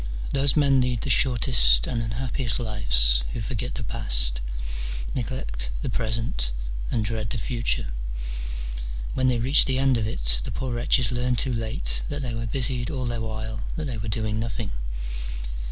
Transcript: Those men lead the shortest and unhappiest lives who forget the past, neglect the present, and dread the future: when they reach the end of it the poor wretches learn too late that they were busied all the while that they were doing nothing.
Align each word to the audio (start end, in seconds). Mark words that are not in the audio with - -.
Those 0.31 0.55
men 0.55 0.81
lead 0.81 1.01
the 1.01 1.11
shortest 1.11 1.85
and 1.85 2.01
unhappiest 2.01 2.59
lives 2.59 3.21
who 3.33 3.39
forget 3.39 3.75
the 3.75 3.83
past, 3.83 4.41
neglect 5.13 5.69
the 5.83 5.91
present, 5.91 6.51
and 6.89 7.05
dread 7.05 7.29
the 7.29 7.37
future: 7.37 7.91
when 9.13 9.27
they 9.27 9.37
reach 9.37 9.65
the 9.65 9.77
end 9.77 9.99
of 9.99 10.07
it 10.07 10.41
the 10.43 10.49
poor 10.49 10.73
wretches 10.73 11.11
learn 11.11 11.35
too 11.35 11.53
late 11.53 12.01
that 12.09 12.23
they 12.23 12.33
were 12.33 12.47
busied 12.47 12.89
all 12.89 13.05
the 13.05 13.21
while 13.21 13.61
that 13.75 13.85
they 13.85 13.99
were 13.99 14.07
doing 14.09 14.39
nothing. 14.39 14.71